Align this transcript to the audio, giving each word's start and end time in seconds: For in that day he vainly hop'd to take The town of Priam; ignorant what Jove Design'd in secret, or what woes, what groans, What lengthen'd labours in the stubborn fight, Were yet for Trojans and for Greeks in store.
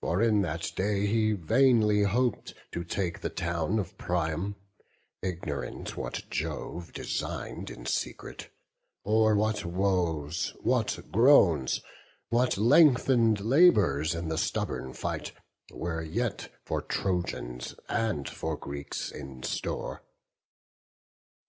For 0.00 0.20
in 0.20 0.42
that 0.42 0.72
day 0.74 1.06
he 1.06 1.30
vainly 1.30 2.02
hop'd 2.02 2.54
to 2.72 2.82
take 2.82 3.20
The 3.20 3.30
town 3.30 3.78
of 3.78 3.96
Priam; 3.96 4.56
ignorant 5.22 5.96
what 5.96 6.28
Jove 6.28 6.92
Design'd 6.92 7.70
in 7.70 7.86
secret, 7.86 8.50
or 9.04 9.36
what 9.36 9.64
woes, 9.64 10.54
what 10.58 10.98
groans, 11.12 11.80
What 12.30 12.58
lengthen'd 12.58 13.38
labours 13.38 14.12
in 14.12 14.26
the 14.26 14.38
stubborn 14.38 14.92
fight, 14.92 15.30
Were 15.70 16.02
yet 16.02 16.52
for 16.64 16.82
Trojans 16.82 17.76
and 17.88 18.28
for 18.28 18.56
Greeks 18.56 19.12
in 19.12 19.44
store. 19.44 20.02